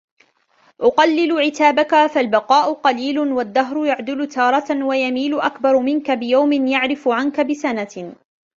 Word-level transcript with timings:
أقلل 0.79 1.41
عتابك 1.45 2.05
فالبقاء 2.07 2.73
قليل 2.73 3.19
والدهر 3.19 3.85
يعدل 3.85 4.27
تارة 4.27 4.85
ويميل 4.85 5.39
أكبر 5.39 5.79
منك 5.79 6.11
بيوم 6.11 6.67
يعرف 6.67 7.07
عنك 7.07 7.41
بسنة 7.41 8.13